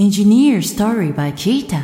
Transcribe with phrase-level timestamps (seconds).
[0.00, 1.82] Engineer Story by Kita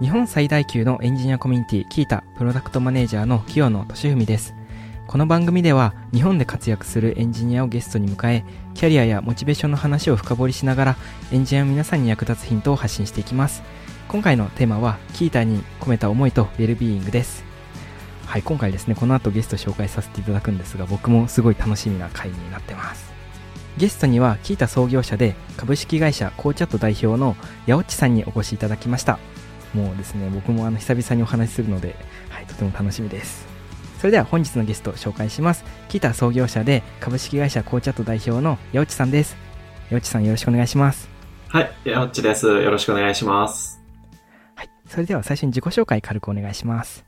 [0.00, 4.54] 日本最大級のエンジニアコミュニティキータプロダクトマネージャーの清野俊文です。
[5.06, 10.96] この番組では日本で活躍するエンジニアをゲストに迎えキャリアやモチベーションの話を深掘りしながら
[11.32, 13.62] エンジニアの皆さんに役立つヒントを発信していきます。
[14.08, 17.45] 今回のテーマはキータに込めた思いとウェルビーイングです。
[18.26, 23.12] はい今回ですねこの後ゲスト紹介させていただくんですが僕もすごい楽しみな回になってます。
[23.78, 29.18] ゲストにはキータ創業者で株式会社コーチャット代表の八落さんにお越しいただきました。
[29.74, 31.94] もうですね僕もあの久々にお話しするので、
[32.30, 33.46] はい、とても楽しみです。
[33.98, 35.64] それでは本日のゲストを紹介します。
[35.88, 39.36] キータ創業者で株式会社コーチャット代表の八落さんです。
[39.88, 41.08] 八落さんよろしくお願いします。
[41.48, 42.46] はい、やっちです。
[42.46, 43.76] よろしくお願いします。
[44.56, 47.05] はいそれでは最初に自己紹介軽くお願いします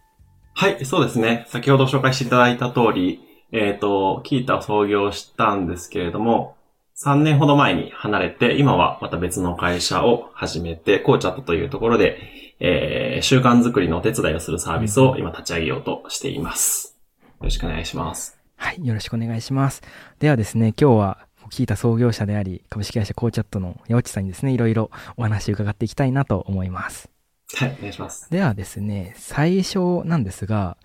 [0.58, 1.46] はい、そうですね。
[1.46, 3.20] 先ほど紹介していただいた通り、
[3.52, 6.56] えっ、と、キータを創業したんですけれども、
[6.96, 12.18] 3年ほど前に離れて、今はまた別の会社を始めて、コーチャットというところで、
[12.58, 16.98] えー、習慣づくりのお手伝いをするサービスを今立ち上げようとしています。
[17.22, 18.36] よろしくお願いします。
[18.56, 19.80] はい、よろしくお願いします。
[20.18, 21.18] ではですね、今日は、
[21.50, 27.08] キータ創業者であり、株式会社コーチャットの八内さんにですね、いろいろお話を伺っていきたいなと思います。
[27.54, 28.30] はい、お願いします。
[28.30, 30.76] ではですね、最初なんですが、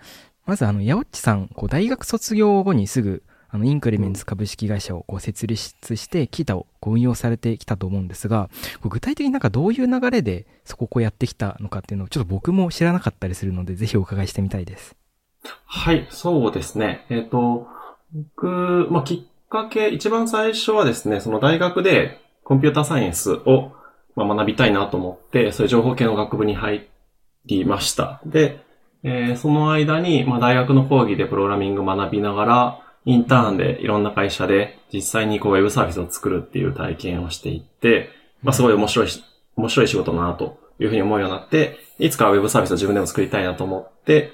[0.45, 8.49] まずあの、八内さん、こう、大学卒業後にすぐ、あの、インクリメンツ株式会社をこう設立して、キータをこう運用されてきたと思うんですが、
[8.81, 14.95] こう具体的になんかどういう流れでそこをこうやってきたのかっていうのをちょっと僕も知らなかったりするので、ぜひお伺いしてみたいです。
[15.65, 17.05] はい、そうですね。
[17.09, 17.67] えっ、と、
[18.13, 23.71] 僕、まあ、きっかけ、一番最初はですね、その大学でコンピューターサイエンスを、
[24.15, 26.87] まあ、学びたいなと思って、そういう情報系の学部に入
[27.45, 28.21] りました。
[28.25, 28.59] で、
[29.03, 38.09] えーその間に、まあ、大学の講義でプログラミング学びながら、インターンでいろんな会社で実際にこうウェブサービスを作るっていう体験をしていって、
[38.41, 39.07] まあ、すごい面白い、
[39.57, 44.31] 面白い仕事だなというふうに思うようになって、いつかウェブサービスを自分でも作りたいなと思って、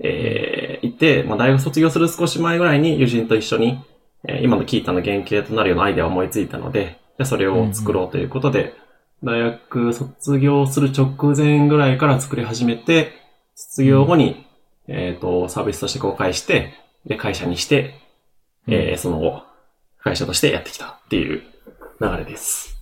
[0.00, 3.82] えー、いて、まあ、大学卒業する少し前ぐらいに友人と一緒に、
[4.28, 8.74] えー今のキータの原型となるようなアイデアを思いついたので、じゃあそれを作ろうということで、
[9.22, 13.12] 大学卒業する直前ぐらいから作り始めて、
[13.54, 14.46] 卒業後に、
[14.88, 16.72] えっ、と、サービスとして公開して、
[17.06, 17.94] で、会社にして、
[18.66, 19.42] えーその後、
[19.98, 21.42] 会社としてやってきたっていう
[22.00, 22.76] 流れです。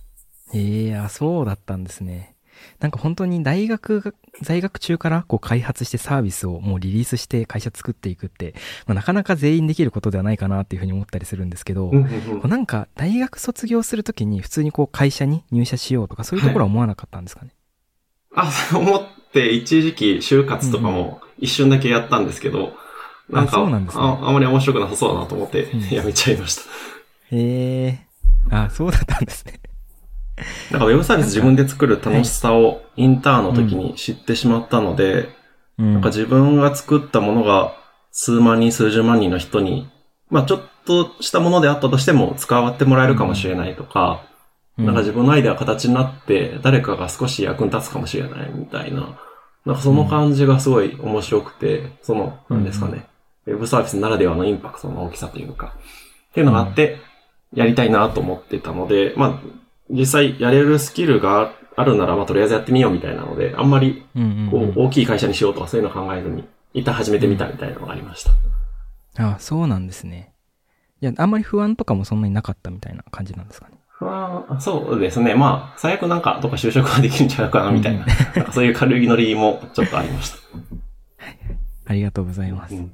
[0.53, 2.35] ええあ、そうだったんですね。
[2.79, 8.53] なんか本当に大学が、在学中からこう開発してサービスをもうリリースして会社作っていくって、
[8.85, 17.51] まあ、なかなか全員できることではないかなっていうふうに思ったりするんですけど、うんうんうんこうなんか大学卒業するときに普通にこう会社に入社しようとかそういうところは思わなかったんですかね？
[18.35, 19.01] あ、そう思っ
[19.33, 22.73] て一時期就活とかも一瞬だけやったんですけど、
[23.29, 26.61] なんかあんですねああまり面白くなさそうだなと思ってうんやめちゃいました。
[27.31, 27.99] へえ
[28.51, 29.59] あ、そうだったんですね。
[30.71, 35.29] なんかウェブサービス自分で作る楽しさをインターンの時に知ってしまったので、
[35.77, 35.93] うん。
[35.93, 37.73] なんか自分が作ったものが
[38.11, 39.89] 数万人、数十万人の人に、
[40.29, 44.29] まあちょっとしたものであったとしても使わってもらえるかもしれないとか、うん
[44.85, 49.19] なんか自分のアイデアが形になって誰かが少し役に立つかもしれないみたいな、
[49.65, 53.05] なんかその感じがすごい面白くて、その、なんですかね、
[53.45, 55.73] ウェブサービスならではのインパクトの大きさというか、
[56.31, 56.97] っていうのがあって、
[57.53, 59.39] やりたいなと思ってたので、まあ、
[59.89, 64.03] 実際やれるスキルがあるなら、まあとりあえずやってみようみたいなので、あんまり
[64.51, 68.31] こう、大きい会社にしようとかそういうの考えずに、一旦始めてみたみたいなのがありました。
[69.17, 70.33] あ、そうなんですね。
[71.01, 73.75] いや、あんまり不安とかもそんなになかったみたいな感じなんですかね。
[74.01, 75.35] まあ、そうですね。
[75.35, 80.37] まあ、最悪なんかどっか就職ができるんちゃうかなみたいな、 なんかそういう軽いノリもちょっとありました。
[81.85, 82.75] ありがとうございます。
[82.75, 82.91] うん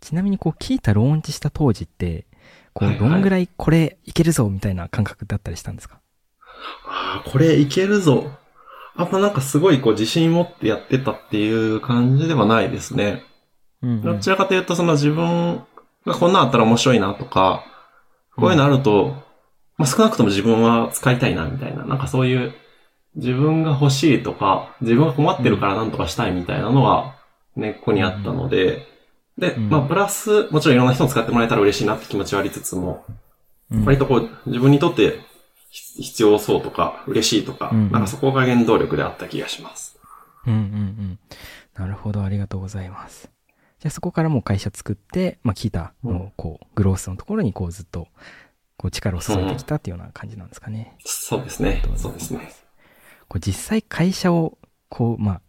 [0.00, 2.24] ちなみにこう、キータローンチした当時って、
[2.72, 5.98] こう、はいはいどんぐらいこれいけるぞみたいな感覚だったりしたんですか？
[7.08, 8.30] ああ、これいけるぞ。
[8.94, 13.22] あんまなんかすごいこう自信持ってやってたっていう感じではないですね。
[13.80, 15.62] うんどちらかというとその自分
[16.04, 17.64] がこんなんあったら面白いなとか、
[18.36, 19.14] こういうのあると、
[19.76, 22.54] まあ少なくとも自分は使いたいなみたいな、なんかそういう
[23.14, 27.14] 自分が欲しいとか、自分が困ってるからなんとかしたいみたいなのが
[27.56, 28.86] 根っこにあったので、
[29.38, 33.04] で、うんまあプラス、もちろんいろんな人に使ってもらえたら嬉しいなって気持ちはありつつも、
[33.70, 35.20] うん割とこう自分にとって
[35.70, 39.98] 必必要そうとか嬉しいとか、うんうんなんかそこが原動力であった気がします。
[40.46, 41.18] うんうんうん。
[41.74, 43.30] なるほど、ありがとうございます。
[43.78, 48.08] じゃあそこからもう会社作って、まあ、キータのこう、グロースのところにこうずっと、
[48.76, 50.96] こう力を注いできたっていうような感じなんですかね。
[51.04, 51.82] そうですね。
[51.96, 52.52] そうですね。
[53.28, 55.40] こう実際会社を、こう、まあ、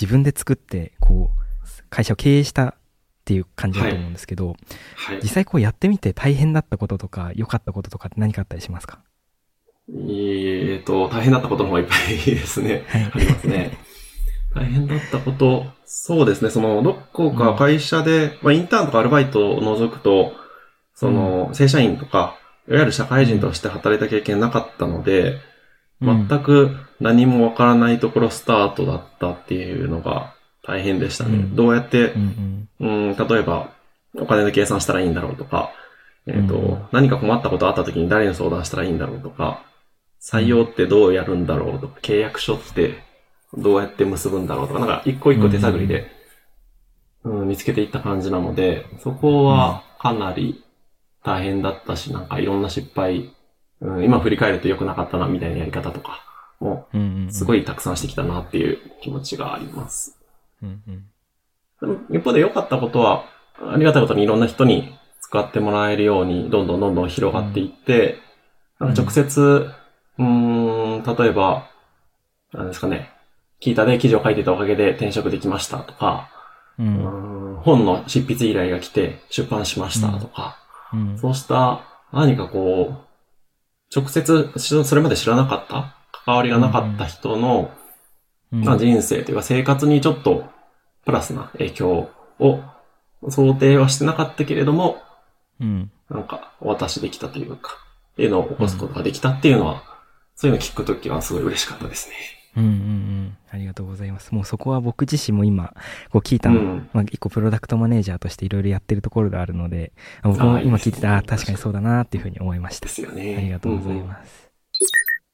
[0.00, 4.56] 自分で作って、こう、会社を経営したっっていう感じだと思うんですけど、
[4.96, 5.28] はい実。
[5.28, 9.00] 際こうやってみて大変だったこととか、良かったこととかって何かあったりしますか？
[9.90, 12.84] えーと、大変だったことの方がいっぱいですね。
[12.88, 13.10] はい。
[13.14, 13.78] ありますね。
[14.54, 20.32] 大変だったこと、そうですね、その、どこか会社で、まあ、インターンとかアルバイトを除くと、
[20.94, 22.36] その、正社員とか、
[22.68, 25.38] いわゆる社会人として働いた経験なかったので、
[26.00, 31.36] 全く何もわからないところスタートだったっていうのが大変でしたね。
[31.36, 31.56] うん。
[31.56, 33.08] どうやってうんう、ん。
[33.08, 33.70] うん、例えば、
[34.16, 35.72] お金の計算したらいいんだろうとか、
[36.26, 36.82] えっ、と、うん。
[36.92, 39.62] 何か困ったことあった時に誰に相談したらいいんだろうとか、
[40.20, 43.02] 採用ってどうやるんだろうとか、契約書って
[43.54, 46.10] どうやって結ぶんだろうとか、なんか一個一個手探りで、
[47.24, 50.64] うん見つけていった感じなので、そこはかなり
[51.24, 53.34] 大変だったし、なんかいろんな失敗、
[53.80, 56.22] うん、今振り返ると良くなかったなみたいなやり方とか
[56.60, 57.32] も、うんうんうん。
[57.32, 60.16] すごいたくさんしてきたなっていう気持ちがあります。
[60.62, 60.82] うん
[61.82, 62.06] うん。
[62.10, 63.24] 一方で良かったことは、
[63.60, 68.18] ありがたいことにいろんな人に使ってもらえるように、どんどんどんどん広がっていって、
[68.78, 69.70] なんか直接、
[70.18, 71.68] うーん、例えば、
[72.52, 73.10] なんですかね、
[73.60, 76.30] 聞いたで記事を書いてたおかげで転職できましたとか、
[76.78, 77.28] ううんーん
[77.62, 80.56] 本の執筆依頼が来て出版しましたとか、
[80.92, 81.18] うん。
[81.18, 81.82] そうした
[82.12, 82.98] 何かこう、
[83.94, 87.70] 直接しそれまで知らなかった、関わりがなかった人の、
[88.52, 88.64] うん。
[88.64, 90.44] まあ、人生というか生活にちょっと
[91.04, 92.60] プラスな影響を
[93.28, 95.02] 想定はしてなかったけれども、
[95.60, 95.90] うん。
[96.08, 97.72] なんかお渡しできたというか、
[98.12, 99.82] っていうのを起こすことができたっていうのは、
[100.40, 102.14] そういうのを聞くときはすごい嬉しかったですね。
[102.56, 103.36] うんうんうん。
[103.50, 104.32] ありがとうございます。
[104.32, 105.74] もうそこは僕自身も今、
[106.10, 109.92] こう聞いたの、うんまあ一個プロダクトマネージャーとしていろいろやってるところがあるので、
[110.22, 112.92] あ僕も今聞いてて、ああー、確かにそうだなっていうふうに思いましたで。
[112.92, 113.36] すよね。
[113.36, 114.48] ありがとうございます。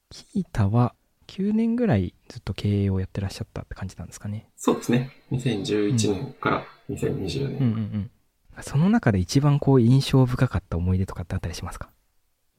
[0.08, 0.94] キータは
[1.26, 4.48] 9年ぐらいずっと経営をやってらっしゃったって感じなんですかね。
[4.56, 5.10] そうですね。
[5.32, 7.58] 2011年から2020年。
[7.58, 8.10] うんうん
[8.56, 8.62] うん。
[8.62, 11.90] その中で一番こう印象深かった思い出とかってあったりしますか？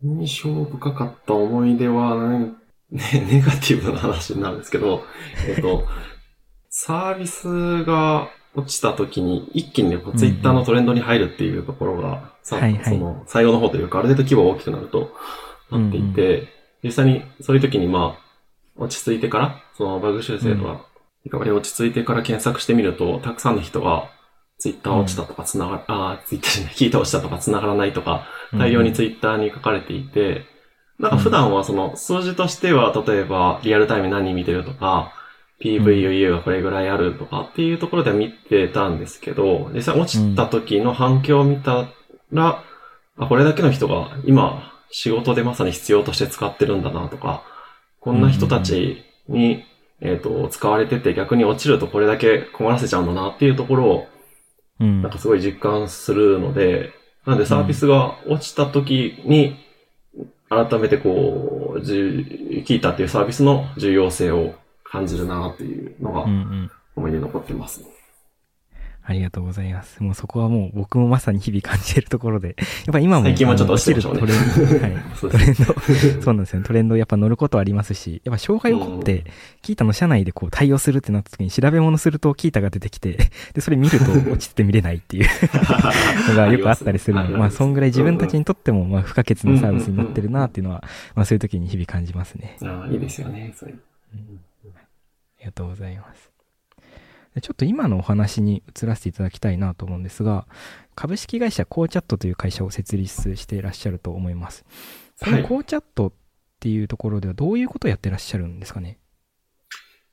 [0.03, 2.53] 印象深かった思い出は、ね、
[2.91, 5.03] ネガティブな話なんですけど、
[5.47, 5.85] えっと、
[6.69, 12.83] サービスが落ちた時に一気にね、ツイッターのトレンドに入るっていうところが、さはいはい。
[12.83, 15.11] その、採用の方というか、ある程度規模が大きくなると
[15.71, 16.47] なっていて、
[16.83, 18.25] 実際にそういう時にまあ、
[18.77, 20.85] 落ち着いてから、そのバグ修正とか、
[21.23, 24.09] リカバリー落ち着いてから検索してみると、たくさんの人が、
[24.57, 30.45] ツイッター落ちたとか繋が、あーツイッターじゃない、聞いた落ちたとか繋がらないとか、大量にツイッターに書かれていて、
[30.99, 35.11] なんか普段はその数字としては、例えばリアルタイム何人見てるとか、
[35.61, 41.87] PVUU がこれぐらいあるとかっていうところでは見てたんですけど、実際落ちた時の反響を見た
[42.31, 42.63] ら、
[43.17, 47.43] あ、これだけの人が今仕事でまさに必要として使ってるんだなとか、
[47.99, 49.63] こんな人たちに、
[50.01, 54.14] えっ、と、使われてて逆に落ちるとこれだけ困らせちゃうんだなっていうところをうん
[54.79, 56.91] なんかすごい実感するので、
[57.25, 59.57] なんでサービスが落ちた時に、
[60.49, 66.25] 改めてこう、聞いたっていうサービスの重要性を感じるなっていうのが。
[66.95, 67.87] 思い出に残ってますね。
[69.07, 70.01] ありがとうございます。
[70.01, 72.55] もうそこはもう僕もまさに日々感じてるところで、
[72.85, 74.39] やっぱ今も、最近はちょっと落ちてるトレンド、はい。
[75.21, 75.63] トレンド、
[76.21, 76.65] そうなんですよね。
[76.65, 79.25] トレンドやっぱ乗ることありますし、やっぱ障害起こって、
[79.61, 85.27] キータの社内でこう対応するってなった時に調べ物するとキータが出てきて、で、それ見ると落ちてて見れないっていう
[86.29, 92.57] のがよくあったりするので、まあ、そんぐらい自分たちにとっても、まあ、不可欠なサービスになってるなっていうのは、まあ、そういう時に日々感じますね。
[92.63, 93.53] ああいいですよね。
[93.55, 93.79] そういう
[94.65, 96.34] ありがとうございます。
[97.35, 100.47] でちょっと今のお話に移らせていただきたいなと思うんですが、
[100.95, 104.65] 株式会社コーチャットという会社を設立していらっしゃると思います。
[105.19, 105.41] こはい。
[105.41, 106.13] のコーチャットっ
[106.61, 108.97] ていうところではどういうことをやってらっしゃるんですかね？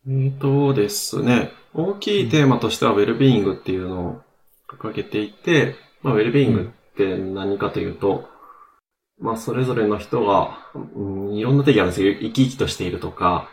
[0.04, 4.20] えーとですね、大きいテーマとしてはウェルビーイングっていうのを
[4.68, 8.28] 掲げていて、まあ、ウェルビーイングって何かというと、
[9.20, 13.48] まあ、それぞれの人が、うん、いろんな定義あるんですけど、生き生きとしているとか、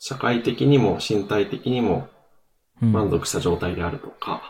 [0.00, 2.19] 社会的にも身体的にもうん
[2.80, 4.42] 満足した状態であるとか、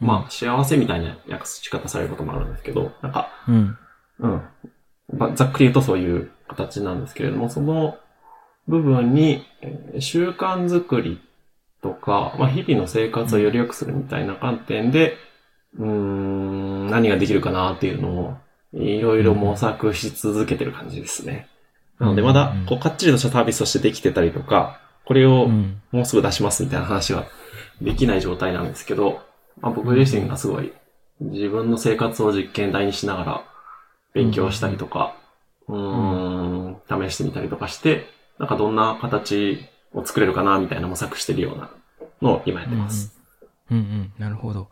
[0.00, 3.78] うんまあ、幸せみたいな訳し方されることもあるんですけど、なんか、うん。
[4.18, 4.42] うん。
[5.16, 7.96] まあざっくり言うとそういう形なんですけれども、その
[8.66, 11.20] 部分に、えー習慣づくり
[11.80, 15.16] とか、まあ、日々の生活をより良くするみたいな観点で、
[15.78, 18.36] うーん、何ができるかなっていうのを、
[18.72, 21.48] いろいろ模索し続けてる感じですね。
[22.00, 25.80] なので、まだうん、こう、かっちりとしたサービスとしてできてたりとか、これをうん。
[25.92, 27.26] もうすぐ出しますみたいな話は
[27.80, 29.20] できない状態なんですけど、
[29.60, 30.72] まあ、僕自身がすごい
[31.20, 33.44] 自分の生活を実験台にしながら
[34.12, 35.16] 勉強したりとか、
[35.68, 38.06] うーん、試してみたりとかして、
[38.38, 39.60] なんかどんな形
[39.92, 41.70] を作れるかなみたいな模索してるような
[42.20, 43.16] のを今やってます。
[43.70, 44.12] うんうん。
[44.18, 44.68] なるほど。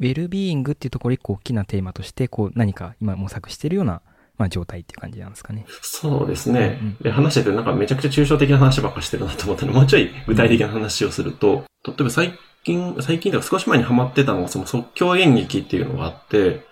[0.00, 4.02] ウェルビーイングっていうところ一個大きなテーマとして、こう何か今模索してるような、
[4.36, 5.64] まあ状態っていう感じなんですかね。
[5.82, 6.78] そうですね。
[6.80, 16.66] うんで話しててなんかめちゃくちゃ抽象的な話ばっかしてるなと思ったので、もうちょい具体的な話をすると、例えば最近、最近では少し前にハマってたのがその即興演劇っていうのがあって、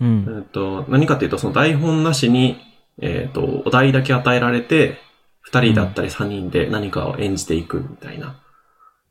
[0.00, 0.40] うんえ。
[0.40, 2.58] っと、何かっていうとその台本なしに、
[3.00, 4.98] えっと、お題だけ与えられて、
[5.40, 8.36] 二人だったり三人で何かを演じていくみたいな。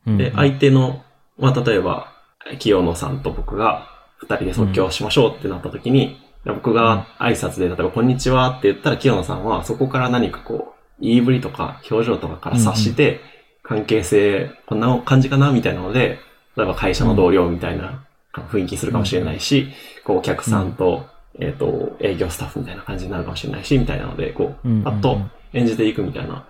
[0.05, 1.03] で、相手の、
[1.37, 2.13] まあ、例えば、
[2.59, 3.87] 清野さんと僕が
[4.17, 13.21] 二人で即興しましょうってなった時に、僕が挨拶で、例えば、こんにちはって言ったら、清野さんはそこから何かこう、言いぶりとか表情とかから察して、
[13.63, 16.19] 関係性、こんな感じかなみたいなので、
[16.55, 19.67] 例えば会社の同僚みたいな雰囲気するかもしれないし、
[20.03, 21.05] こう、お客さんと、
[21.39, 25.19] えっと、営業スタッフみたいな感じになるかもしれないし、みたいなので、こう、うんパッと
[25.53, 26.45] 演じていくみたいな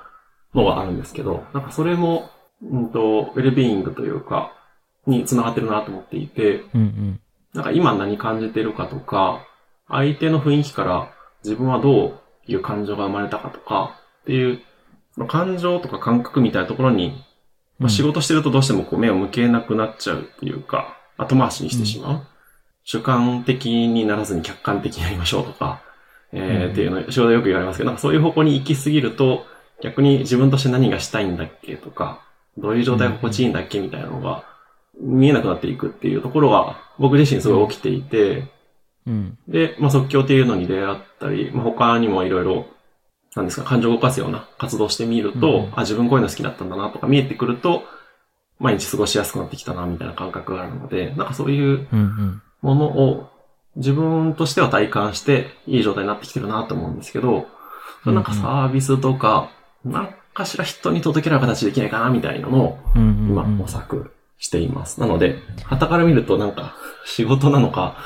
[0.53, 2.29] のがあるんですけど、なんかそれも、
[2.63, 4.53] うんと、ウェルビーイングというか、
[5.07, 6.63] に繋がってるなと思っていて。
[7.51, 9.41] なんか今何感じてるかとか、
[9.89, 11.11] 相手の雰囲気から
[11.43, 12.05] 自分はど
[12.47, 14.61] ういう感情が生まれたかとか、っていう、
[15.15, 17.23] その感情とか感覚みたいなところに、
[17.79, 22.27] まあ、仕事してるとどうしてもこう目を向けなくなっちゃうっていうか、後回しにしてしまう。
[22.83, 25.81] 主観的にならずに客観的になりましょうとか、
[26.31, 26.71] えーうん。
[26.71, 29.45] っていうの、仕事でよく言われますけど、なんかそういう方向に行き過ぎると、
[29.81, 32.21] 逆に自分として何がしたいんだっけとか、
[32.57, 34.43] どういう状態が心地いいんだっけみたいなのが、
[34.99, 38.47] 見えなくなっていくっていうところが、僕自身すごい起きていて、
[39.07, 39.37] うん。
[39.47, 42.65] で、まあ、即興っていうのに出会ったり、まあ、他にもいろいろ、
[43.35, 47.83] なんですか、感情を動かすような活動をしてみると、うんあ、自分こういうの好きだったんだなとか見えてくると、
[48.59, 51.87] 毎日過ごしやすくなってきたな、みたいな感覚があるので、なんかそういう。
[52.61, 53.29] ものを
[53.77, 57.47] 自分としては体感して、いい状態になってきてるなと思うんですけど、
[58.05, 59.51] うんなんかサービスとか、
[59.83, 62.77] なんかしら人に届けられる形できないかな、みたいなのを。
[62.95, 64.99] 今模索しています。
[64.99, 67.97] なので、旗から見るとなんか仕事なのか、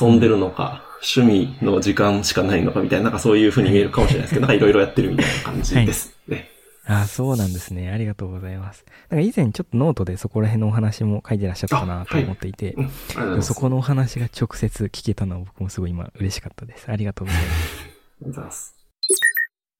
[0.00, 0.82] 遊んでるのか、
[1.16, 6.50] 趣味の時間しかないのかみたいな、なんかそういう風に見えるかもしれないですけど、 なんかいろいろやってるみたいな感じですね。
[6.86, 7.90] あそうなんですね。
[7.90, 8.84] ありがとうございます。
[9.08, 13.42] なんか以前ちょっとノートでそこら辺のお話も書いてらっしゃったなと思っていて、うん、ありがとうござい。
[13.42, 16.90] そこのお話が直接聞けたのは僕もすごい今嬉しかったです。
[16.90, 17.56] ありがとうございます。
[17.56, 18.83] ありがとうございます。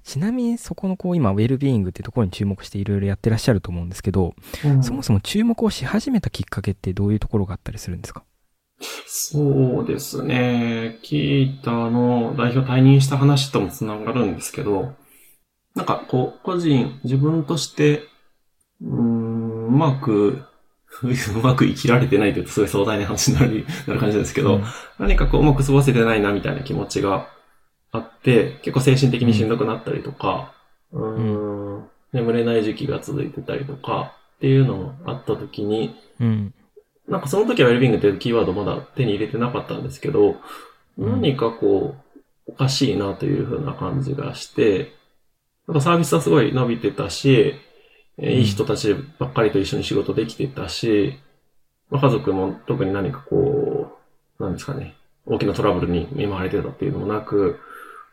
[0.04, 4.34] ちなみにそこのこう今ウェルビーイングってところに注目していろいろやってらっしゃると思うんですけど、
[4.82, 8.22] そもそも注目をし始めたきっかけってどういうところがあったりするんですか？
[9.06, 10.98] そうですね。
[11.02, 14.94] キータの代表退任した話ともつながるんですけど、
[15.74, 18.02] なんかこう、個人、自分として、
[18.82, 20.42] うーん、うまく、
[21.02, 24.60] うまく生きられてないというとすごい壮大な話になるなる感じですけど、
[24.98, 27.28] 何かこううまく過ごせてないなみたいな気持ちが
[27.94, 30.52] あって、結構精神的にしんどくなったりとか、
[30.92, 36.54] うーん、眠れない時期が続いてたりとか、っていうのもあった時に、うん。
[37.08, 40.36] なんかその時はウェルビングっていうキーワードまだ手に入れてなかったんですけど、
[40.98, 41.22] うん。
[41.22, 44.92] 何かこう、おかしいなという風な感じがして、
[45.68, 47.54] なんかサービスはすごい伸びてたし、
[48.18, 51.20] いい人たちばっかりと一緒に仕事できてたし、
[51.90, 53.98] まあ、家族も特に何かこ
[54.40, 54.96] う、なんですかね、
[55.26, 57.60] 大きなトラブルに見舞われてたっていうのもなく、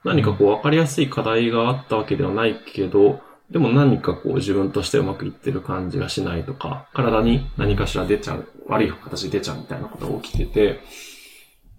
[0.03, 10.79] 何かこう分かりやすい課題があったわけではないけど、でも何かこう自分としてうまくいってる感じがしないとか、体に何かしら出ちゃう、悪い形で出ちゃうみたいなことが起きてて、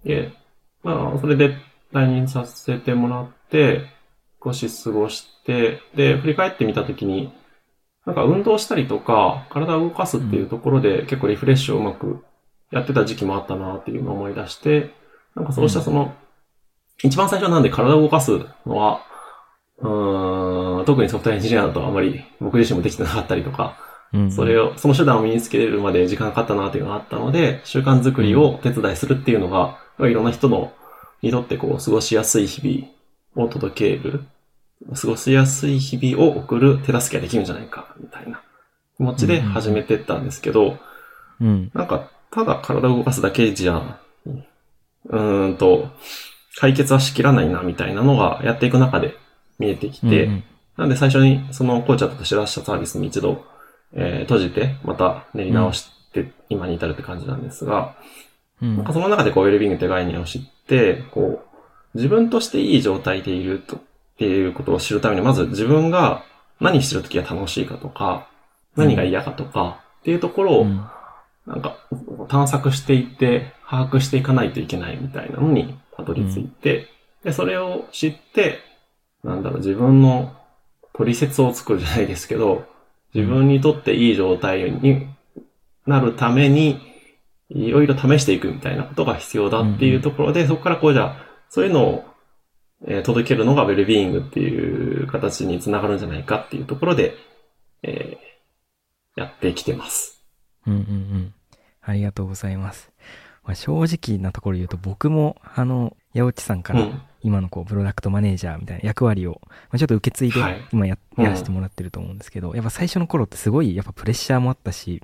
[0.05, 0.33] で、
[0.83, 1.57] まあ、それで
[1.93, 3.87] 退任させてもらって、
[4.45, 7.33] 少し過ごして、で、振り返ってみたときに、
[8.05, 12.25] なんか運動したりとか、体を動かすっていうところで結構リフレッシュをうまく
[12.73, 14.93] やってた時期もあったなっていうのを思い出して、
[15.37, 16.13] なんかそうしたその、
[17.03, 19.01] 一番最初なんで体を動かすのは、
[19.79, 23.77] うーん、特にソフトウェアエンジニアだとあまり僕自身もできてなかったりとか、
[24.13, 24.31] うん。
[24.31, 30.73] それを、その手段を身につけれるまで時間がかかったなっていうのがあったので、習慣作りを手伝いするっていうのが、いろんな人の、
[31.23, 34.25] にとってこう、過ごしやすい日々を届ける、
[35.01, 38.43] 過ごしやすい日々を送る手助けができるんじゃないか、みたいな
[38.97, 40.79] 気持ちで始めてったんですけど、
[41.41, 41.71] うん。
[41.73, 45.89] なんか、ただ体を動かすだけじゃ、うーんと、
[46.57, 49.17] 解決はしきらないな、みたいなのがやっていく中で
[49.59, 50.45] 見えてきて、うん
[50.77, 53.45] なんで最初にそのコーチャーとして出したサービスに一度、
[53.93, 57.95] えー閉じて、また練り直して、今に至るって感じなんですが、
[58.61, 58.77] うん。
[58.77, 61.49] なんかその中でこう、ウェルビングって概念を知って、こう、
[61.95, 63.81] 自分としていい状態でいると、っ
[64.19, 66.25] ていうことを知るために、まず自分が
[66.61, 68.29] 何してる時が楽しいかとか、
[68.77, 70.87] 何が嫌かとか、っていうところを、うん。
[71.47, 71.77] なんか、
[72.29, 76.89] 探索していって、把握していかないといけないみたいなのにたどり着いて、
[77.25, 78.59] で、それを知って、
[79.23, 80.37] なんだろう、自分の
[80.93, 82.65] 取説を作るじゃないですけど、
[83.15, 85.07] 自分にとっていい状態に
[85.87, 86.81] なるために、
[87.51, 91.17] いろいろ試していくみたいなことが必要だっていうところで、そこからこうじゃあ、
[91.51, 92.05] そういうのを、
[92.87, 97.15] えー届けるのがウェルビーイングっていう形につながるんじゃないかっていうところで、
[97.83, 98.33] えー
[99.15, 100.25] やってきてます。
[100.67, 101.35] うんうんうん。
[101.83, 102.92] ありがとうございます。
[103.45, 107.03] まあ、正直なところ言うと僕も、あの、八内さんからうん。
[107.25, 110.69] 今のこう、プロダクトマネージャーみたいな役割を、まあ、ちょっと受け継いではい。
[110.73, 115.01] 今や、らせてもらってると思うんですけど、やっぱ最初の頃ってすごい、やっぱプレッシャーもあったし、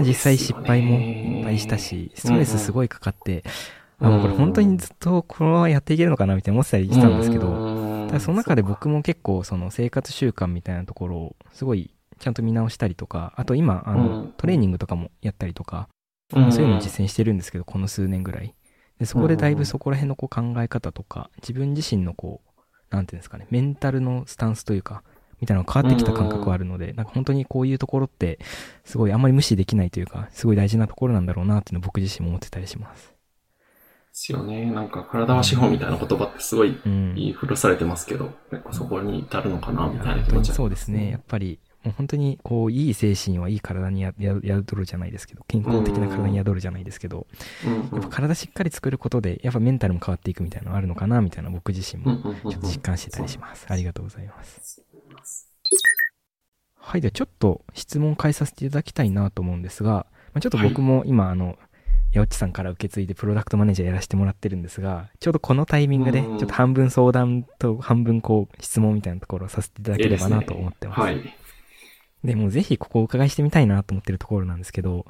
[0.00, 3.42] 実際失敗もいっぱいしたし、ストレスすごいかかって、
[3.98, 14.34] あ、もうこれ本当にずっとこのままやっていけるのかなみたいな思ってたりしたんですけど、どただその中で僕も結構その生活習慣みたいなところをすごいちゃんと見直したりとか、あと今、あの、うん。
[14.36, 15.88] トレーニングとかもやったりとか、
[16.34, 18.54] うんそういうのを実践してるんですけど、この数年ぐらい。
[18.98, 25.02] で、そこでだいぶそこら辺のこう考え方とか、自分自身のこう、なんていうんですかね、メンタルのスタンスというか、
[25.40, 28.38] みたいなのが変わってきた感覚はあるので、なんか本当にこういうところって、
[28.84, 33.08] すごいあんまり無視できないというか、すごい大事なところなんだろうなっていうのを僕自身も思ってたりします。
[33.08, 33.14] で
[34.12, 34.70] すよね。
[34.70, 37.14] なんか体は資本みたいな言葉ってすごいうん。
[37.14, 41.10] 言い古されてますけど、結構そこに至るのかなみたいな気持ちはそうですね。
[41.10, 47.28] やっぱり、もう本当に、こう、いい精神はいい体に宿るじゃないですけど、健康的な体に宿るじゃないですけど、
[47.92, 53.66] やっぱ体しっかり作ることで、やっぱメンタルも変わっていくみたいなのがあるのかな、みたいな僕自身も、ちょっと実感してたりします。
[53.68, 54.82] ありがとうございます。
[56.74, 59.62] はい、ではちょっと質問を変えさせていただきたいなと思うん。
[59.62, 61.56] ですが、まあ、ちょっと僕も今、あの、
[62.12, 62.52] 八内さん。
[62.52, 64.62] から受け継いでプロダクトマネージャーやらせてもらってるん。
[64.62, 66.32] ですが、ちょうどこのタイミングで、ちうん。
[66.34, 71.00] ょっと半分相談と半分こう質問みたいなところをさせていただければなと思ってます。
[71.00, 71.36] はい。
[72.24, 75.06] で、もうぜひここをお伺いしてみたいなと思ってるところなんですけど、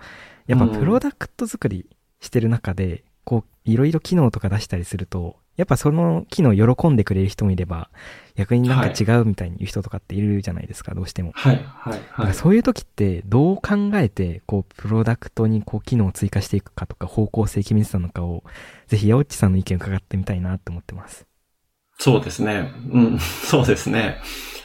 [0.46, 1.86] やっぱうんプロダクト作り
[2.20, 7.90] してる中で、こう、いろいろ機能とか出したりすると、やっぱその機能喜んでくれる人もいれば、
[8.34, 11.32] 逆になんか違うみたいに言う人とかっているじゃないですか、どうしても。
[11.34, 12.26] はい、はい、はい。
[12.28, 18.44] らそういう時って、どう考えて、こう、プロダクトにこう、機能を追加していくかとか、方向性決めてたのかを、
[18.86, 21.26] ぜひ、八内さんの意見を伺ってみたいなって思ってます。
[21.98, 22.70] そうですね。
[22.92, 24.18] うん、そうですね。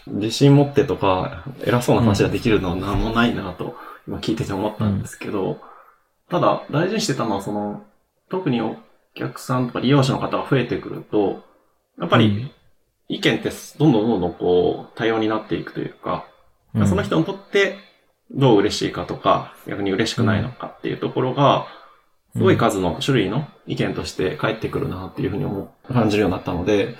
[0.08, 3.76] 自信持ってとか、偉そうな話ができるのは何もないなと、
[4.08, 5.60] 今聞いてて思ったんですけど、
[6.30, 7.84] ただ、大事にしてたのは、その、
[8.30, 8.78] 特にお
[9.14, 11.44] 客さんとか利用者の方が増えてくると、
[12.00, 12.22] やっぱうん。
[12.22, 12.52] り、
[13.10, 16.26] 意見ってどんどんどんどんこう、多様になっていくというか、
[16.74, 16.88] うん。
[16.88, 17.78] その人にとって
[18.32, 21.68] どう嬉しいかとか、逆に嬉しくないのかっていうところが、
[22.34, 26.96] すごい数の種類の意見として返ってくるなっていうふうに思う、感じるようになったので、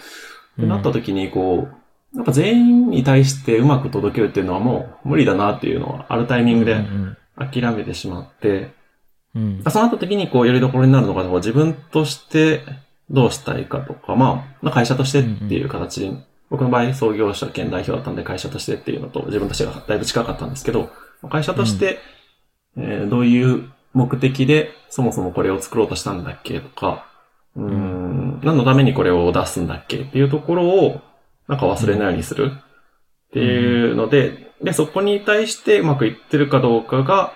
[0.60, 0.68] うん。
[0.68, 1.76] なった時にこう、
[2.16, 7.18] やっぱ全員に対してうまく届けるっていうのはもう無理だなっていうのはあるタイミングでうん
[7.50, 8.74] 諦めてしまって、
[9.34, 9.64] うん。
[9.70, 12.62] そうなった時にこう、よりどころになるのが、こう自分として
[13.10, 20.90] どうしたいかとか、まあ、まあ会社としてっていう形に、僕の場合創業者兼代表だったんで会社としてっていうのと自分としてがだいぶ近かったんですけど、
[21.30, 22.00] 会社として、
[22.78, 27.06] えーどういう目的でそもそもこれを作ろうとしたんだっけとか、
[27.56, 31.02] うーん、何のためにこれを出すんだっけっていうところを、
[31.52, 37.34] なんか忘れないようにするっていうので、で、そこに対してうまくいってるかどうかが、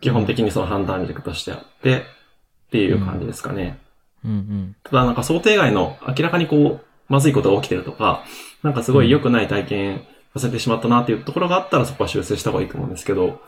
[0.00, 3.78] 基本的にその判断軸としてあって、っていう感じですかね。
[4.24, 4.76] うんうん。
[4.82, 8.24] ただなんか想定外の明らかにこう、まずいことが起きてるとか、
[8.64, 10.04] なんかすごい良くない体験
[10.34, 13.40] させてしまったなっていうところがあったらそこは修正した方がいいと思うんですけど、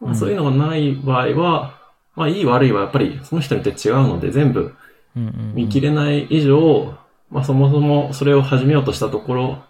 [0.00, 1.78] まあそういうのがない場合は、
[2.16, 4.74] まあいい悪いはやっぱりその人によって違うので全部。
[5.54, 6.96] 見切れない以上、
[7.34, 9.64] まあそもそもそれを始めようとしたところ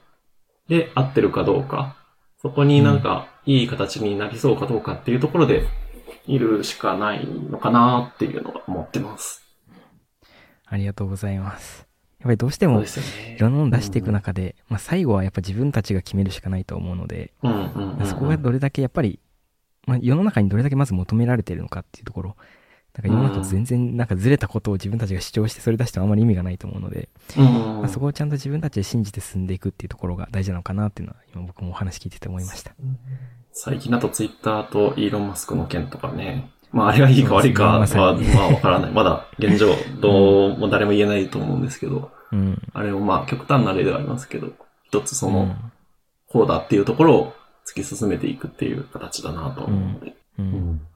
[0.69, 1.97] で合ってるかどうか、
[2.43, 5.67] そこになんかいい形になりそうかどうかっていうところで
[6.27, 9.43] いるしかないのかなっていうのが思ってます。
[10.67, 11.87] ありがとうございます。
[12.21, 12.83] やっぱりどうしても。
[12.83, 12.87] い
[13.39, 19.21] ろんなものを出していく中で、まあ最後はやっぱ自分たちが決めるしかないと思うので、うんうんうんうんそこがどれだけやっぱり、
[19.87, 22.37] まあ世の中にどれだけまず求められているのかっていうところ、
[22.95, 32.73] なんか世の中と全然なんかずれたことを自分たちが主張してそれ出してもあまり意味がないと思うので、うんまあ、そこをちゃんと自分たちで信じて進んでいくっていうところが大事なのかなっていうのは今僕もお話聞いてて思いました。
[33.53, 36.51] 最近だとツイッターとイーロン・マスクの件とかね。
[36.71, 38.13] まああれがいいか悪いかは、まあ
[38.53, 38.93] わからない。
[38.93, 42.63] まだ現状 どうも誰も言えないと思うんですけど、うん。
[42.73, 44.53] あれもまあ極端な例ではありますけど、
[44.85, 45.57] 一つそうんの、
[46.29, 47.33] こうだっていうところを
[47.67, 50.15] 突き進めていくっていう形だなと思うので。
[50.39, 50.43] う。
[50.43, 50.94] うんんで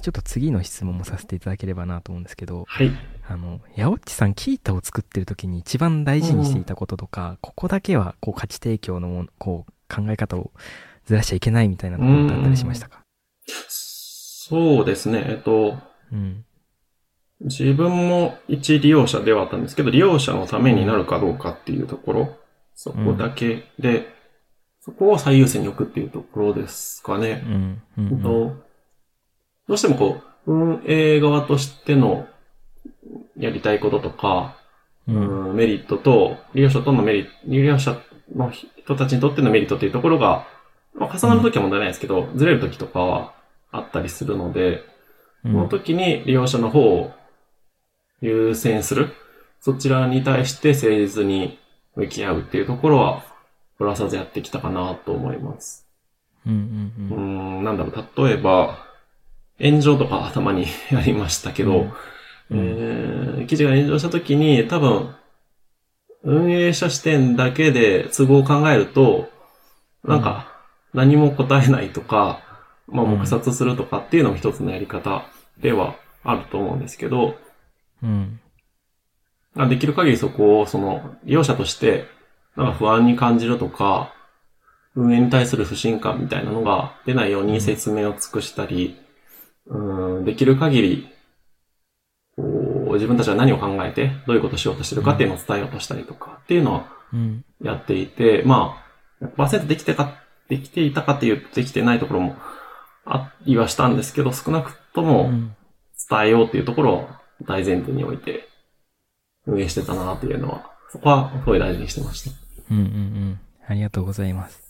[0.00, 2.90] ちょっと次の質問もさせていただければなと思うんですけど、はい。
[3.28, 10.50] あの、ヤオッチさん、キータを作ってる時に一番大事にしていたこととか、ここだけは、こう、価値提供のこう、考え方を
[11.04, 13.02] ずらしちゃいけないみたいなところってあったりしましたか？
[13.46, 15.24] そうですね。
[15.28, 15.78] えっと、
[16.12, 16.44] うん。
[17.40, 22.36] 自分も一利用者ではあったんですけど、利用者のためになるかどうかっていうところ、
[22.74, 24.08] そこだけで、
[24.80, 27.44] そこを最優先に置くっていうところですかね。
[27.44, 27.82] うん。
[27.98, 28.22] うん。
[28.22, 28.65] と
[29.68, 32.28] どうしてもこう、運営側としての
[33.36, 34.56] やりたいこととか、
[35.08, 35.12] う。
[35.12, 38.00] うんんメリットと、利用者とのメリット、利用者
[38.34, 40.46] の人たちにとってのメリットっていうところが、
[40.94, 43.32] まあ、重なるときは問題ないですけど、ずれるときとかは
[43.70, 44.84] あったりするので、
[45.44, 47.12] うんその時に利用者の方を
[48.20, 49.12] 優先する。
[49.60, 51.58] そちらに対して誠実に
[51.94, 53.24] 向き合うっていうところは、
[53.78, 55.86] ぶらさずやってきたかなと思います。
[56.46, 58.85] うんうんううんん、なんだろう、例えば、
[59.58, 61.92] 炎上とか頭にありましたけど、
[62.50, 62.58] うん。
[62.58, 65.14] えー記事が炎上した時に多分、
[66.24, 69.30] 運営者視点だけで都合を考えると、
[70.02, 70.52] なんか、
[70.92, 72.40] 何も答えないとか、
[72.88, 73.10] まあ、うん。
[73.12, 75.26] 黙殺するとかっていうのも一つのやり方
[75.58, 77.36] ではあると思うんですけど、
[78.02, 78.40] うん。
[79.54, 82.06] まあできる限りそこを、その、利用者として、
[82.56, 84.12] なんか不安に感じるとか、
[84.94, 88.96] 運営に対する不信感みたいなのが出ないように説明を尽くしたり、
[89.66, 91.08] うん、できる限り、
[92.36, 92.42] こ
[92.90, 97.44] う自分たちは何を考えて、どういうことをしようとしてるかっていうのを伝えようとしたりとかっていうのはうん。
[97.62, 98.82] やっていて、ま
[99.20, 102.36] あ、100%できてか、できていたかっていうとできてないところも
[103.04, 105.56] ありはしたんですけど、少なくとうもん。
[106.08, 107.08] 伝えようっていうところを
[107.44, 108.48] 大前提に置いて
[109.46, 112.36] 運営してたなっていうのは、そこはすごい大事にしてました。
[112.70, 113.40] うんうんうん。
[113.66, 114.65] ありがとうございます。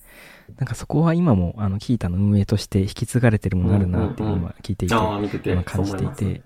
[0.58, 5.52] なんかそこは今も、あの、 Qiita の運営として引き継がれてるものあるなって今聞いていて、ああ、見てて。
[5.52, 6.42] 今、感じていて、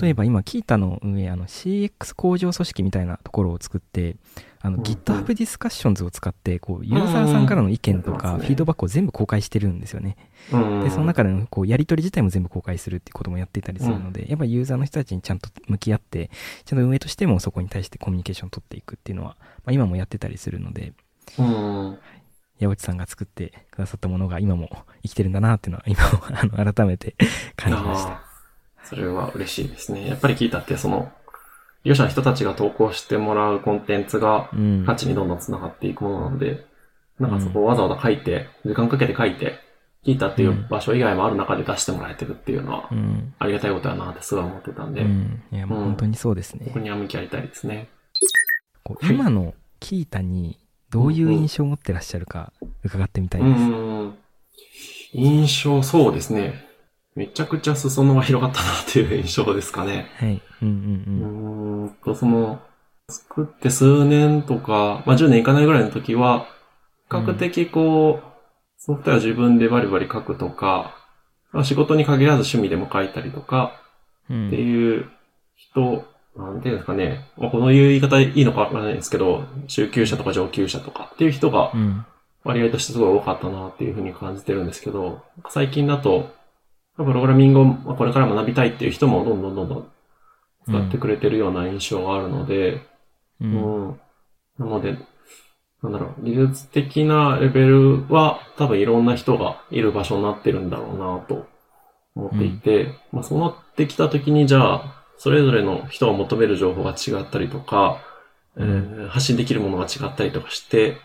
[0.00, 4.16] 例えば今、 Qiita の運営、あの、CX 工場組織みたいなところを作って、
[4.60, 10.16] あの、GitHub ディスカッションズを使って、こう、ユーザーさんからの意見とか、フィードバックを全部公開してるんですよね。
[10.82, 16.30] で、その中での、こう、やり取り自体も全部公開するっていうこともやっていたりするので、やっぱりユーザーの人たちにちゃんと向き合って、
[16.64, 20.94] ちゃんと運営としてもそこに対してコミュニケーションを取っていくっていうのは、まあ、今もやってたりするので、
[21.38, 21.98] うん。
[22.58, 24.68] 矢内さんが作ってくださったものが今も
[25.02, 26.22] 生きてるんだなっていうのは、今も
[26.56, 27.14] あの改めて
[27.56, 28.22] 感じました。
[28.84, 30.08] それは嬉しいですね。
[30.08, 31.12] やっぱり聞いたって、その、
[31.84, 34.84] 利用者の人たちが投稿してもらうコンテンツがうん。
[34.86, 36.66] 価値にどんどん繋がっていくものなので、
[37.18, 39.60] なんかそこをわざわざ書いて、時間かけて書いて、
[40.04, 43.34] 聞いたっていう場所以外もある中で出してもらえてるっていうのはう、ん。
[43.38, 45.42] ありがたいことだなってすごい思ってたんで、うん。
[45.50, 46.78] いや、もう本当にそうですねここ。
[46.78, 47.88] には向き合いたいですね。
[49.02, 50.60] 今のキータに
[50.90, 52.52] どういう印象を持ってらっしゃるか
[52.84, 53.60] 伺ってみたいうです。
[53.62, 54.14] ん。
[55.12, 56.66] 印象、そうですね。
[57.14, 60.10] めちゃくちゃ裾野が広がったなっていう印象ですかね。
[60.16, 60.42] はい。
[60.62, 62.60] うんううんーんと、その、
[63.08, 66.46] 作って数年とか、まあ、10年いかないぐらいの時は、
[67.08, 68.36] 比較的こう、
[68.76, 70.96] ソフトウェア自分でバリバリ書くとか、
[71.52, 73.80] まあ仕事に限らず趣味でも書いたりとか
[74.28, 74.46] うん。
[74.48, 75.08] っていう
[75.54, 76.04] 人、
[76.36, 82.04] なんていうんですかね、まあ、この言い方いいのかわからないですけど、中級者とか上級者とかっていう人がうん。
[82.46, 86.32] 割合としてすごい多かったなっていうふうに感じてるんですけど、最近だと、
[86.96, 89.90] プログラミングをまあこれから学びたいっていう人もどんどんどんどん
[90.66, 92.80] 使ってくれてるような印象があるので、う。
[93.40, 94.00] うんん。
[94.58, 94.96] なので、
[95.82, 101.46] なんだろう、技術的なレベルは多分いろんな人がいる場所になってるんだろうなと
[102.14, 108.00] 思っていて、まあそうなってきた時にじゃあ、それぞれの人が求める情報が違ったりとか、
[108.56, 110.96] えー発信できるものが違ったりとかして、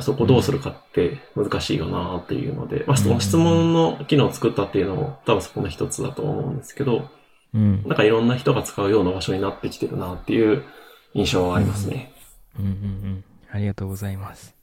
[0.00, 7.08] そこどうするかって難しいよなっていうので、まあその質問の機能を作ったっていうのも多分そこの一つだと思うんですけど、
[7.54, 7.82] うん。
[7.86, 10.64] なんかいろんな人が使うような場所になってきてるなっていう
[11.14, 12.12] 印象はありますね。
[12.58, 13.24] うんうんうん。
[13.50, 14.56] ありがとうございます。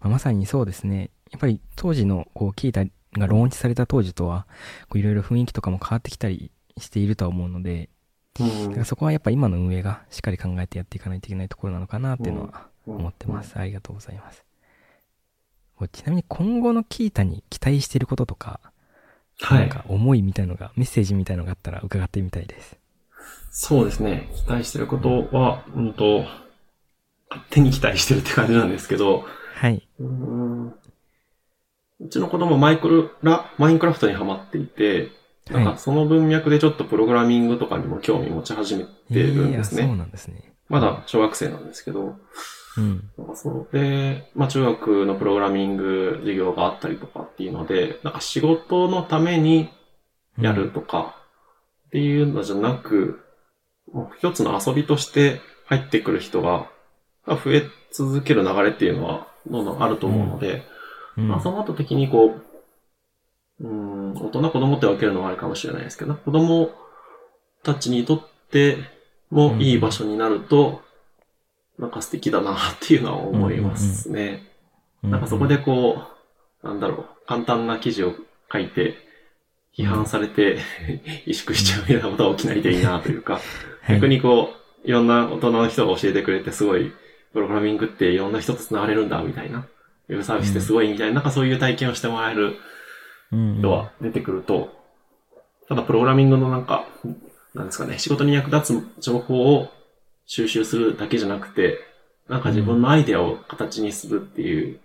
[0.00, 1.10] まあ、まさにそうですね。
[1.30, 2.84] やっぱり当時の、こう、キータ
[3.18, 4.46] がローンチされた当時とは、
[4.94, 7.88] いろいろ雰囲気とかも変わってきたりしているとは思うので、うん
[8.36, 13.56] だからそこはやっぱ今の運営がしっかり考えてやっていかないといけないところなのかなっていうのは思ってます。
[13.56, 14.44] ありがとうございます。
[15.92, 18.60] ちなみに今後のキータに期待していることとか、
[19.40, 19.60] はい。
[19.60, 22.76] なんか思いみたいのが、メッセージみたいのがあったら伺ってみたいです。
[23.50, 24.30] そうですね。
[24.34, 26.24] 期待してることは、うんと、
[27.28, 29.86] 勝手に期待してるって感じなんですけど、はい。
[29.98, 30.74] うーん
[32.00, 35.10] うちの子供マイクラ、マインクラフトにハマっていて、
[35.50, 39.82] なんはいかその文脈でちょっとプログラミングとかにも興味持ち始めてるんですね。
[39.82, 40.54] そうなんですね。
[40.68, 42.16] まだ小学生なんですけど、
[42.76, 43.10] うん。
[43.34, 43.76] そう。
[43.76, 49.68] で、まあ中学のプログラミング授業があったりとかっていうので、なんか仕事のために
[50.38, 51.16] やるとか
[51.88, 53.20] っていうのじゃなく、
[53.92, 56.68] もう一つの遊びとして入ってくる人が
[57.26, 60.64] が増え続ける流れっていうのはどんどんあると思うので、
[61.16, 61.28] うん。
[61.28, 62.43] まあそうなった時にこう、
[64.38, 66.70] うん、大人子供って分けるのはあるかもしれないですけど、子供
[67.62, 68.78] たちにとって
[69.30, 70.82] もいい場所になると、
[71.78, 74.44] なんか素敵だなっていうのは思いますね。
[75.02, 76.02] うなんかそこでこ
[76.62, 78.14] う、なんだろう、簡単な記事を
[78.52, 78.96] 書いて、
[79.76, 80.58] 批判されて、
[81.26, 83.40] 萎縮しちゃうみたいなことが起きないといいなというか、は
[83.92, 84.50] い逆にこ
[84.84, 86.92] う、いろんな大人の人が教えてくれて、すごい、
[87.32, 89.66] プログラミングっていろんな人と繋がれるんだ、みたいな。
[90.08, 92.56] ウェブサービスってすごいみたいな、なんかそういう体験をしてもらえるうん
[93.34, 94.72] 人は出てくると、
[95.68, 96.86] ただプログラミングのなんか、
[97.54, 99.68] なんですかね、仕事に役立つ情報を
[100.26, 101.78] 収集するだけじゃなくて、
[102.28, 104.80] なんか自分のアイデアを形にするっていう、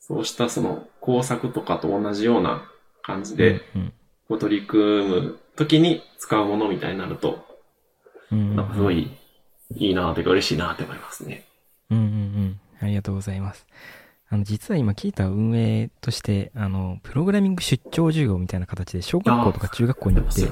[0.00, 2.62] そうしたその工作とかと同じような
[3.02, 3.92] 感じで、うん
[4.28, 7.46] こう取り組む時に使うものみたいになると、
[8.30, 9.10] うんなんかすごい
[9.74, 11.46] いいなというか嬉しいなって思いますね。
[11.90, 12.60] うんうんうん。
[12.80, 13.66] ありがとうございます。
[14.30, 20.42] あの、実は今、キータ運営として、あの、プログラミング出張授業みたいな形で、小学校とか中学校に行って。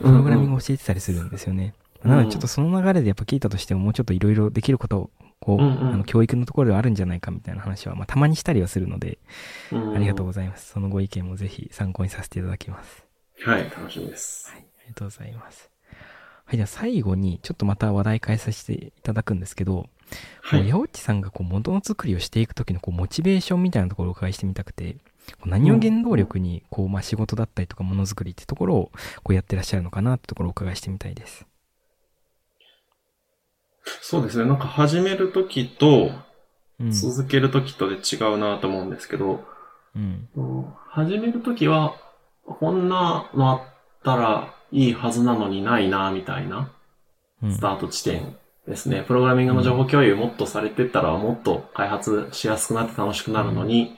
[0.00, 1.74] プログラミンググを教えてたりするんですよね。
[1.76, 9.18] うんなので、ちょっとその流れでやっぱキータとしてももうちょっといろいろできることを、こう、あの、教育のところではあるんじゃないかみたいな話は、まあ、たまにしたりはするので、
[9.70, 10.72] ありがとうございます。
[10.72, 13.04] そのご意見もぜひ参考にさせていただきます。
[13.44, 14.50] はい、楽しみです。
[14.50, 15.70] はい、ありがとうございます。
[16.44, 19.88] はい、じゃあ最後に、ちょっとまた話題変えさせていただくんですけど、
[20.42, 20.70] はい。
[20.70, 24.96] 八内さんがこう元の作りをしていく時のこうモチベーションみたいなところをお伺いしてみたくて、
[25.44, 31.46] 何を原動力にこう、まあ、仕事だったりとかものづくりってところをこうやってらっしゃるのかなってところをお伺いしてみたいです。
[34.00, 34.44] そうですね。
[34.44, 36.10] なんか始めるときと
[36.80, 36.90] うん。
[36.90, 39.44] 続けるときとで違うなと思うんですけど、
[39.94, 40.28] うん。
[40.88, 41.94] 始めるときは、
[42.44, 43.60] こんなのあっ
[44.02, 46.72] たらいいはずなのにないな、みたいな
[47.42, 49.04] うんスタート地点ですね。
[49.06, 53.96] プログラミングの情報共有もっとされてったらもっと開発しやすくなって楽しくなるのに、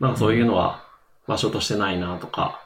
[0.00, 0.84] なんかそういうのは
[1.26, 2.60] 場所としてないなとか、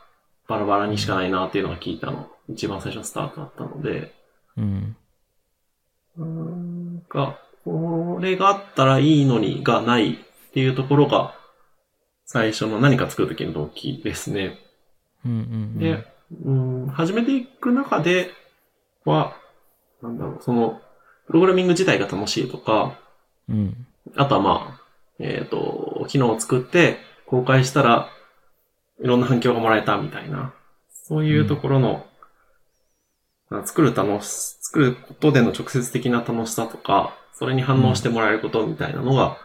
[0.48, 4.14] バラバラにしかないなっていうのが聞いたの、一番最初のスタートだったので、
[4.56, 4.96] うん。
[6.16, 10.16] なんか、これがあったらいいのにがないっ
[10.52, 11.34] ていうところが、
[12.24, 14.58] 最初の何か作るときの動機ですね。
[15.24, 15.32] うん。
[15.32, 15.78] うん。
[15.78, 16.04] で、
[16.44, 18.30] うん、始めていく中で
[19.04, 19.36] は、
[20.02, 20.80] なんだろう、その、
[21.26, 22.98] プログラミング自体が楽しいとか、
[23.48, 23.86] うん。
[24.16, 24.80] あとはまあ、
[25.18, 28.10] えっ、と、機能を作って公開したら
[29.02, 30.52] いろんな反響がもらえたみたいな、
[30.90, 32.06] そういうところの、
[33.50, 39.38] まあ作る楽し、作ることでの直接的な楽しさとか、それに反応してもらえることみたいなのが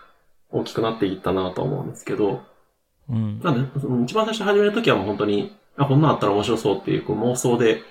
[0.50, 2.44] 大きくなっていったなと思うんですけど、
[3.10, 3.40] うん。
[3.42, 7.82] なんで、その一番最初始めるときはもう本当に、あ、こんなんあったら面白そうっていうこう妄想で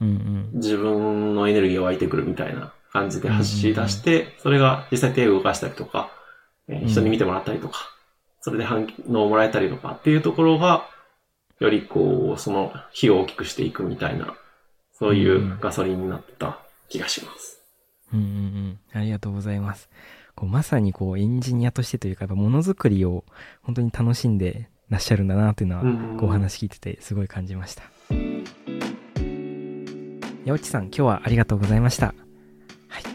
[0.00, 0.08] うん。
[0.08, 0.50] うん。
[0.54, 6.10] 自分のエネルギーが湧いてくるみたいな感じで走り出して、それが実際手を動かしたりとか、
[6.68, 7.80] えー人に見てもらったりとか、
[8.40, 10.88] それで反応をもらえたりとかっていうところが、
[11.58, 14.34] よりこう、その火を大きくしていくみたいな、
[14.92, 17.60] そういうガソリンになってた気がします。
[18.12, 18.78] うんうんうん。
[18.92, 19.90] ありがとうございます。
[20.36, 23.24] こうまさにこうエンジニアとしてというか、ものづくりを
[23.62, 25.82] 本当に楽しんでらっしゃるんだなというのは、
[26.22, 27.82] お話聞いててすごい感じました。
[30.46, 32.14] 八内さん、今日はありがとうございました。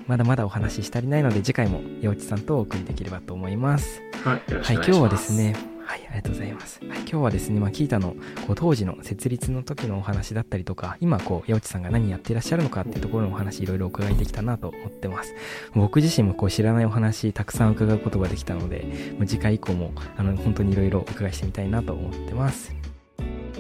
[0.10, 0.18] はい。
[0.18, 4.02] まだまだお話しし足りないので、次回も八内さんとお送りできればと思います。
[4.24, 4.84] はい、今。
[4.84, 6.80] 日はですね、はい、ありがとうございます。
[6.82, 15.34] はい、今日はですね、まあ、キータのこう当時の設立の時のお話だったりとか、今、こう、八内さんが何やっていらっしゃるのかっていうところのお話、いろいろお伺いできたなと思ってます。
[15.74, 22.74] 僕自身もこう知らないお話、たくさん伺うことができたので、もう次回以降も、あの、本当にいろいろお伺いしてみたいなと思ってます。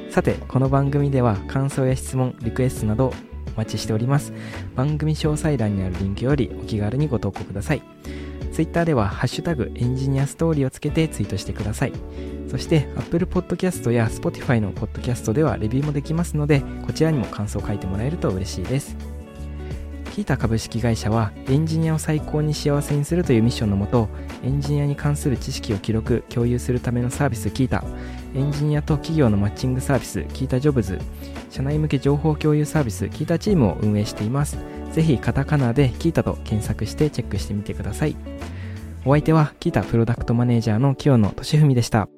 [0.09, 3.28] さて、この番組では感想や質問、リクエストなどお
[3.59, 4.33] 待ちしております。
[4.75, 7.81] 番組詳細欄にあるリンクよりお気軽にご投稿ください。
[8.53, 11.93] Twitter では、ハッシュタグエンジニアストーリーをつけてツイートしてください。
[12.49, 18.97] そして、Apple Podcast や Spotify の Podcast ではレビューもできますので、こちらにも感想を書いてもらえると嬉しいです。
[20.13, 24.09] キータ株式会社は、エンジニアを最高に幸せにするというミッションのもと、
[24.43, 27.83] エンジニアに関する知識を記録、共有するためのサービスキータ、
[28.35, 30.99] エンジニアと企業のマッチングサービスキータジョブズ、
[31.49, 34.57] 社内向け情報共有サービスキータチームを運営しています。
[34.93, 38.15] ぜひカタカナでキータと検索してチェックしてみてください。
[39.05, 42.09] お相手はキータプロダクトマネージャーの清野俊文でした。